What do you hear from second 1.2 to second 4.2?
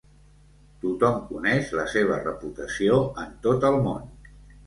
coneix la seva reputació en tot el món.